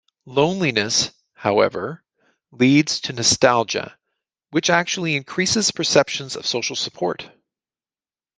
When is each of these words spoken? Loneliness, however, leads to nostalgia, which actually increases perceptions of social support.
Loneliness, 0.25 1.11
however, 1.35 2.03
leads 2.51 2.99
to 3.01 3.13
nostalgia, 3.13 3.99
which 4.49 4.67
actually 4.67 5.15
increases 5.15 5.69
perceptions 5.69 6.35
of 6.35 6.47
social 6.47 6.75
support. 6.75 7.29